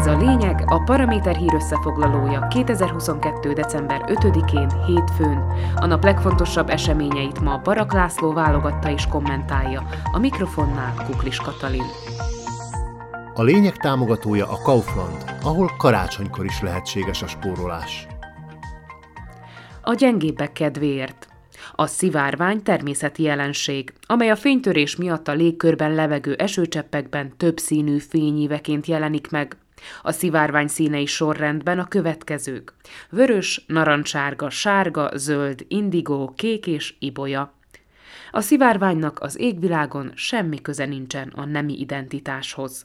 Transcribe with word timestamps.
Ez 0.00 0.06
a 0.06 0.16
lényeg, 0.16 0.62
a 0.66 0.82
Paraméter 0.82 1.36
hír 1.36 1.54
összefoglalója 1.54 2.46
2022. 2.46 3.52
december 3.52 4.00
5-én, 4.06 4.84
hétfőn. 4.86 5.52
A 5.74 5.86
nap 5.86 6.04
legfontosabb 6.04 6.68
eseményeit 6.68 7.40
ma 7.40 7.58
Barak 7.58 7.92
László 7.92 8.32
válogatta 8.32 8.90
és 8.90 9.06
kommentálja. 9.06 9.88
A 10.12 10.18
mikrofonnál 10.18 10.94
Kuklis 11.06 11.36
Katalin. 11.36 11.84
A 13.34 13.42
lényeg 13.42 13.76
támogatója 13.76 14.50
a 14.50 14.58
Kaufland, 14.62 15.24
ahol 15.42 15.70
karácsonykor 15.78 16.44
is 16.44 16.60
lehetséges 16.60 17.22
a 17.22 17.26
spórolás. 17.26 18.06
A 19.82 19.94
gyengébbek 19.94 20.52
kedvéért. 20.52 21.28
A 21.74 21.86
szivárvány 21.86 22.62
természeti 22.62 23.22
jelenség, 23.22 23.92
amely 24.06 24.30
a 24.30 24.36
fénytörés 24.36 24.96
miatt 24.96 25.28
a 25.28 25.32
légkörben 25.32 25.94
levegő 25.94 26.34
esőcseppekben 26.34 27.36
több 27.36 27.58
színű 27.58 27.98
fényíveként 27.98 28.86
jelenik 28.86 29.30
meg. 29.30 29.56
A 30.02 30.12
szivárvány 30.12 30.66
színei 30.66 31.06
sorrendben 31.06 31.78
a 31.78 31.88
következők. 31.88 32.74
Vörös, 33.10 33.64
narancsárga, 33.66 34.50
sárga, 34.50 35.10
zöld, 35.14 35.64
indigó, 35.68 36.32
kék 36.36 36.66
és 36.66 36.94
ibolya. 36.98 37.54
A 38.30 38.40
szivárványnak 38.40 39.20
az 39.20 39.38
égvilágon 39.38 40.12
semmi 40.14 40.60
köze 40.60 40.84
nincsen 40.84 41.28
a 41.28 41.44
nemi 41.44 41.80
identitáshoz. 41.80 42.84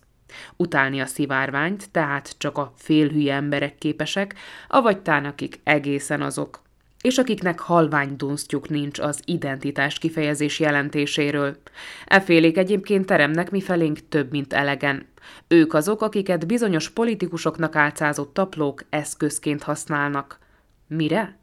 Utálni 0.56 1.02
a 1.02 1.06
szivárványt, 1.06 1.92
tehát 1.92 2.36
csak 2.38 2.58
a 2.58 2.74
félhülye 2.78 3.34
emberek 3.34 3.78
képesek, 3.78 4.36
avagy 4.68 5.02
tán 5.02 5.26
akik 5.26 5.60
egészen 5.64 6.22
azok, 6.22 6.65
és 7.06 7.18
akiknek 7.18 7.60
halvány 7.60 8.16
dunsztjuk 8.16 8.70
nincs 8.70 9.00
az 9.00 9.20
identitás 9.26 9.98
kifejezés 9.98 10.60
jelentéséről. 10.60 11.58
Efélék 12.06 12.58
egyébként 12.58 13.06
teremnek 13.06 13.52
mifelénk 13.52 14.00
több, 14.10 14.32
mint 14.32 14.54
elegen. 14.54 15.08
Ők 15.48 15.74
azok, 15.74 16.02
akiket 16.02 16.48
bizonyos 16.48 16.90
politikusoknak 16.90 17.76
álcázott 17.76 18.34
taplók 18.34 18.84
eszközként 18.90 19.64
használnak. 19.64 20.40
Mire? 20.88 21.38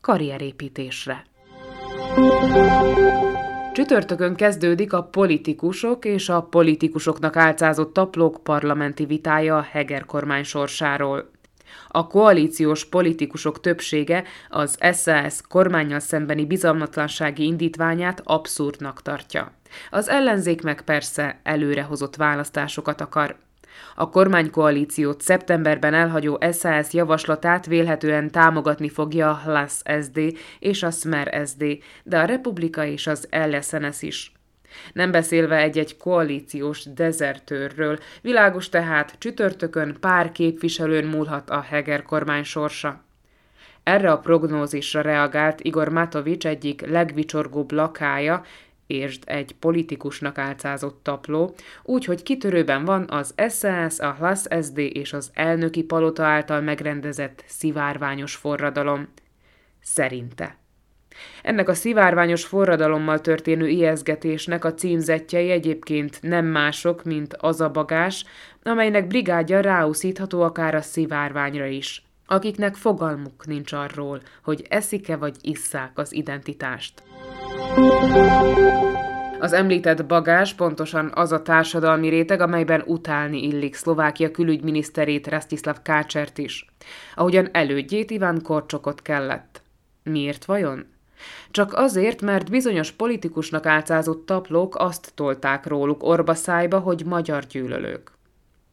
Karrierépítésre. 0.00 1.24
Csütörtökön 3.72 4.34
kezdődik 4.34 4.92
a 4.92 5.02
politikusok 5.02 6.04
és 6.04 6.28
a 6.28 6.42
politikusoknak 6.42 7.36
álcázott 7.36 7.92
taplók 7.92 8.42
parlamenti 8.42 9.04
vitája 9.04 9.56
a 9.56 9.66
Heger 9.70 10.04
kormány 10.04 10.44
sorsáról. 10.44 11.30
A 11.88 12.06
koalíciós 12.06 12.84
politikusok 12.84 13.60
többsége 13.60 14.24
az 14.48 14.78
SAS 14.92 15.40
kormányjal 15.48 16.00
szembeni 16.00 16.46
bizalmatlansági 16.46 17.44
indítványát 17.44 18.20
abszurdnak 18.24 19.02
tartja. 19.02 19.52
Az 19.90 20.08
ellenzék 20.08 20.62
meg 20.62 20.82
persze 20.82 21.40
előrehozott 21.42 22.16
választásokat 22.16 23.00
akar. 23.00 23.36
A 23.94 24.10
kormánykoalíciót 24.10 25.20
szeptemberben 25.20 25.94
elhagyó 25.94 26.38
SAS 26.52 26.92
javaslatát 26.92 27.66
vélhetően 27.66 28.30
támogatni 28.30 28.88
fogja 28.88 29.30
a 29.30 29.40
HLAS 29.44 29.72
SD 30.02 30.20
és 30.58 30.82
a 30.82 30.90
Smer 30.90 31.46
SD, 31.46 31.64
de 32.02 32.18
a 32.18 32.24
Republika 32.24 32.84
és 32.84 33.06
az 33.06 33.28
LSNS 33.30 34.02
is. 34.02 34.35
Nem 34.92 35.10
beszélve 35.10 35.56
egy-egy 35.56 35.96
koalíciós 35.96 36.84
dezertőrről, 36.84 37.98
világos 38.22 38.68
tehát 38.68 39.14
csütörtökön 39.18 39.96
pár 40.00 40.32
képviselőn 40.32 41.04
múlhat 41.04 41.50
a 41.50 41.60
Heger 41.60 42.02
kormány 42.02 42.44
sorsa. 42.44 43.04
Erre 43.82 44.10
a 44.10 44.18
prognózisra 44.18 45.00
reagált 45.00 45.60
Igor 45.60 45.88
Matovics 45.88 46.46
egyik 46.46 46.86
legvicsorgóbb 46.86 47.72
lakája, 47.72 48.42
értsd 48.86 49.22
egy 49.26 49.54
politikusnak 49.58 50.38
álcázott 50.38 51.00
tapló, 51.02 51.54
úgyhogy 51.82 52.22
kitörőben 52.22 52.84
van 52.84 53.04
az 53.08 53.34
SAS, 53.36 53.98
a 53.98 54.14
HLAS 54.18 54.42
SD 54.62 54.78
és 54.78 55.12
az 55.12 55.30
elnöki 55.34 55.82
palota 55.82 56.24
által 56.24 56.60
megrendezett 56.60 57.44
szivárványos 57.46 58.34
forradalom. 58.34 59.08
Szerinte. 59.82 60.56
Ennek 61.42 61.68
a 61.68 61.74
szivárványos 61.74 62.44
forradalommal 62.44 63.20
történő 63.20 63.68
ijeszgetésnek 63.68 64.64
a 64.64 64.74
címzetjei 64.74 65.50
egyébként 65.50 66.18
nem 66.22 66.46
mások, 66.46 67.04
mint 67.04 67.34
az 67.34 67.60
a 67.60 67.70
bagás, 67.70 68.24
amelynek 68.62 69.06
brigádja 69.06 69.60
ráuszítható 69.60 70.42
akár 70.42 70.74
a 70.74 70.80
szivárványra 70.80 71.66
is, 71.66 72.02
akiknek 72.26 72.74
fogalmuk 72.74 73.46
nincs 73.46 73.72
arról, 73.72 74.20
hogy 74.42 74.66
eszik-e 74.68 75.16
vagy 75.16 75.36
isszák 75.40 75.90
az 75.94 76.12
identitást. 76.12 77.02
Az 79.38 79.52
említett 79.52 80.06
bagás 80.06 80.54
pontosan 80.54 81.10
az 81.14 81.32
a 81.32 81.42
társadalmi 81.42 82.08
réteg, 82.08 82.40
amelyben 82.40 82.82
utálni 82.86 83.42
illik 83.42 83.74
Szlovákia 83.74 84.30
külügyminiszterét 84.30 85.26
Rastislav 85.26 85.76
Kácsert 85.82 86.38
is, 86.38 86.66
ahogyan 87.14 87.48
elődjét 87.52 88.10
Iván 88.10 88.42
Korcsokot 88.42 89.02
kellett. 89.02 89.62
Miért 90.02 90.44
vajon? 90.44 90.86
Csak 91.50 91.72
azért, 91.72 92.22
mert 92.22 92.50
bizonyos 92.50 92.92
politikusnak 92.92 93.66
álcázott 93.66 94.26
taplók 94.26 94.76
azt 94.78 95.12
tolták 95.14 95.66
róluk 95.66 96.02
orba 96.02 96.34
szájba, 96.34 96.78
hogy 96.78 97.04
magyar 97.04 97.44
gyűlölők. 97.44 98.10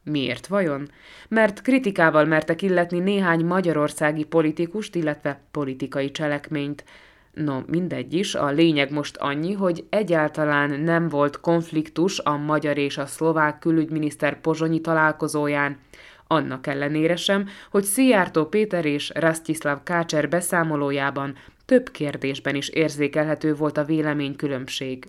Miért 0.04 0.46
vajon? 0.46 0.90
Mert 1.28 1.62
kritikával 1.62 2.24
mertek 2.24 2.62
illetni 2.62 2.98
néhány 2.98 3.44
magyarországi 3.44 4.24
politikust, 4.24 4.94
illetve 4.94 5.40
politikai 5.50 6.10
cselekményt. 6.10 6.84
No, 7.32 7.60
mindegy 7.66 8.14
is, 8.14 8.34
a 8.34 8.50
lényeg 8.50 8.92
most 8.92 9.16
annyi, 9.16 9.52
hogy 9.52 9.84
egyáltalán 9.90 10.80
nem 10.80 11.08
volt 11.08 11.40
konfliktus 11.40 12.18
a 12.18 12.36
magyar 12.36 12.78
és 12.78 12.98
a 12.98 13.06
szlovák 13.06 13.58
külügyminiszter 13.58 14.40
pozsonyi 14.40 14.80
találkozóján, 14.80 15.78
annak 16.26 16.66
ellenére 16.66 17.16
sem, 17.16 17.48
hogy 17.70 17.84
Szijjártó 17.84 18.44
Péter 18.44 18.84
és 18.84 19.12
Rastislav 19.14 19.82
Kácser 19.82 20.28
beszámolójában 20.28 21.36
több 21.64 21.90
kérdésben 21.90 22.54
is 22.54 22.68
érzékelhető 22.68 23.54
volt 23.54 23.76
a 23.76 23.84
véleménykülönbség. 23.84 25.06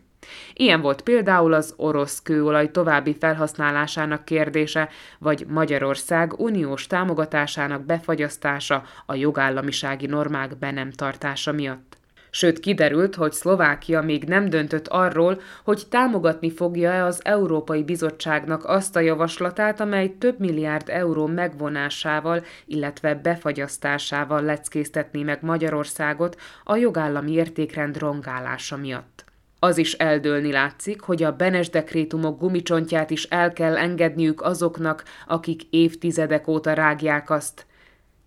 Ilyen 0.53 0.81
volt 0.81 1.01
például 1.01 1.53
az 1.53 1.73
orosz 1.77 2.21
kőolaj 2.21 2.71
további 2.71 3.15
felhasználásának 3.19 4.25
kérdése, 4.25 4.89
vagy 5.19 5.45
Magyarország 5.47 6.39
uniós 6.39 6.87
támogatásának 6.87 7.85
befagyasztása 7.85 8.83
a 9.05 9.15
jogállamisági 9.15 10.05
normák 10.05 10.57
be 10.57 10.71
nem 10.71 10.91
tartása 10.91 11.51
miatt. 11.51 11.94
Sőt, 12.35 12.59
kiderült, 12.59 13.15
hogy 13.15 13.31
Szlovákia 13.31 14.01
még 14.01 14.23
nem 14.23 14.49
döntött 14.49 14.87
arról, 14.87 15.41
hogy 15.63 15.83
támogatni 15.89 16.51
fogja-e 16.51 17.05
az 17.05 17.19
Európai 17.23 17.83
Bizottságnak 17.83 18.65
azt 18.65 18.95
a 18.95 18.99
javaslatát, 18.99 19.79
amely 19.79 20.15
több 20.17 20.39
milliárd 20.39 20.89
euró 20.89 21.25
megvonásával, 21.27 22.43
illetve 22.65 23.15
befagyasztásával 23.15 24.41
leckésztetné 24.41 25.23
meg 25.23 25.41
Magyarországot 25.41 26.39
a 26.63 26.75
jogállami 26.75 27.31
értékrend 27.31 27.97
rongálása 27.97 28.77
miatt. 28.77 29.25
Az 29.59 29.77
is 29.77 29.93
eldőlni 29.93 30.51
látszik, 30.51 31.01
hogy 31.01 31.23
a 31.23 31.35
Benes 31.35 31.69
dekrétumok 31.69 32.39
gumicsontját 32.39 33.09
is 33.09 33.23
el 33.23 33.53
kell 33.53 33.77
engedniük 33.77 34.41
azoknak, 34.41 35.03
akik 35.27 35.61
évtizedek 35.69 36.47
óta 36.47 36.73
rágják 36.73 37.29
azt. 37.29 37.65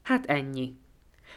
Hát 0.02 0.26
ennyi. 0.26 0.77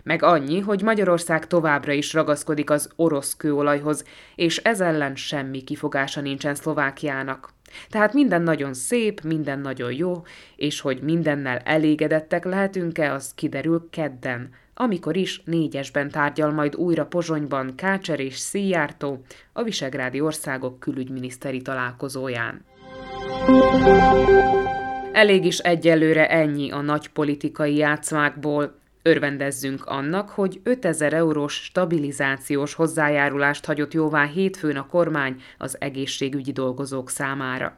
Meg 0.04 0.24
annyi, 0.24 0.60
hogy 0.60 0.82
Magyarország 0.82 1.48
továbbra 1.48 1.92
is 1.92 2.14
ragaszkodik 2.14 2.70
az 2.70 2.90
orosz 2.96 3.36
kőolajhoz, 3.36 4.06
és 4.36 4.58
ez 4.58 4.82
ellen 4.82 5.16
semmi 5.16 5.64
kifogása 5.64 6.22
nincsen 6.22 6.56
Szlovákiának. 6.56 7.50
Tehát 7.90 8.14
minden 8.14 8.42
nagyon 8.42 8.74
szép, 8.74 9.22
minden 9.22 9.60
nagyon 9.60 9.94
jó, 9.94 10.24
és 10.56 10.82
hogy 10.82 11.02
mindennel 11.02 11.58
elégedettek 11.58 12.46
lehetünk-e, 12.46 13.14
az 13.14 13.34
kiderül 13.36 13.88
kedden, 13.90 14.50
amikor 14.74 15.16
is 15.16 15.42
négyesben 15.46 16.10
tárgyal 16.10 16.52
majd 16.52 16.76
újra 16.76 17.06
Pozsonyban 17.06 17.76
Kácser 17.76 18.20
és 18.20 18.38
Szijjártó 18.38 19.22
a 19.54 19.64
Visegrádi 19.64 20.22
Országok 20.22 20.80
külügyminiszteri 20.80 21.62
találkozóján. 21.62 22.66
Elég 25.12 25.46
is 25.46 25.58
egyelőre 25.58 26.30
ennyi 26.30 26.72
a 26.72 26.82
nagy 26.82 27.10
politikai 27.10 27.76
játszmákból, 27.76 28.80
Örvendezzünk 29.04 29.86
annak, 29.86 30.30
hogy 30.30 30.60
5000 30.64 31.14
eurós 31.14 31.54
stabilizációs 31.54 32.74
hozzájárulást 32.74 33.66
hagyott 33.66 33.94
jóvá 33.94 34.26
hétfőn 34.26 34.78
a 34.78 34.88
kormány 34.88 35.42
az 35.58 35.76
egészségügyi 35.80 36.52
dolgozók 36.52 37.10
számára. 37.10 37.78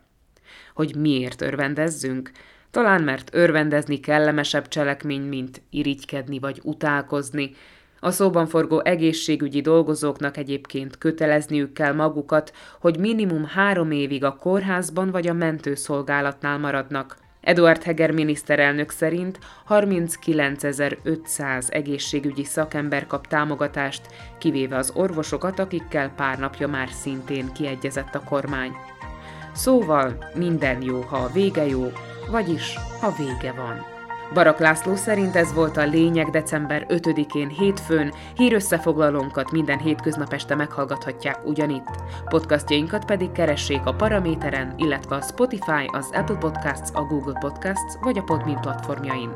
Hogy 0.73 0.95
miért 0.95 1.41
örvendezzünk? 1.41 2.31
Talán 2.71 3.03
mert 3.03 3.29
örvendezni 3.33 3.99
kellemesebb 3.99 4.67
cselekmény, 4.67 5.21
mint 5.21 5.61
irigykedni 5.69 6.39
vagy 6.39 6.59
utálkozni. 6.63 7.51
A 7.99 8.11
szóban 8.11 8.47
forgó 8.47 8.81
egészségügyi 8.83 9.61
dolgozóknak 9.61 10.37
egyébként 10.37 10.97
kötelezniük 10.97 11.73
kell 11.73 11.93
magukat, 11.93 12.53
hogy 12.79 12.99
minimum 12.99 13.45
három 13.45 13.91
évig 13.91 14.23
a 14.23 14.35
kórházban 14.35 15.11
vagy 15.11 15.27
a 15.27 15.33
mentőszolgálatnál 15.33 16.57
maradnak, 16.57 17.17
Eduard 17.44 17.84
Heger 17.84 18.12
miniszterelnök 18.12 18.90
szerint 18.90 19.40
39.500 19.69 21.74
egészségügyi 21.74 22.44
szakember 22.44 23.07
kap 23.07 23.28
támogatást, 23.28 24.01
kivéve 24.38 24.78
az 24.78 24.92
orvosokat, 24.95 25.60
akikkel 25.60 26.13
pár 26.16 26.40
napja 26.40 26.68
már 26.68 26.90
szintén 26.90 27.54
kiegyezett 27.54 28.16
a 28.16 28.24
kormány. 28.24 28.72
Szóval 29.54 30.31
minden 30.36 30.81
jó, 30.81 31.01
ha 31.01 31.18
a 31.18 31.31
vége 31.31 31.66
jó, 31.66 31.92
vagyis 32.30 32.75
ha 33.00 33.13
vége 33.18 33.51
van. 33.51 33.93
Barak 34.33 34.59
László 34.59 34.95
szerint 34.95 35.35
ez 35.35 35.53
volt 35.53 35.77
a 35.77 35.85
lényeg 35.85 36.30
december 36.30 36.85
5-én 36.89 37.47
hétfőn, 37.47 38.13
hírösszefoglalónkat 38.35 39.51
minden 39.51 39.80
hétköznap 39.80 40.33
este 40.33 40.56
meghallgathatják 40.56 41.45
ugyanitt. 41.45 41.89
Podcastjainkat 42.30 43.06
pedig 43.06 43.31
keressék 43.31 43.85
a 43.85 43.94
Paraméteren, 43.94 44.74
illetve 44.77 45.15
a 45.15 45.21
Spotify, 45.21 45.85
az 45.88 46.09
Apple 46.13 46.38
Podcasts, 46.38 46.89
a 46.94 47.01
Google 47.01 47.38
Podcasts 47.39 47.95
vagy 48.01 48.18
a 48.18 48.24
Podmin 48.24 48.59
platformjain. 48.59 49.31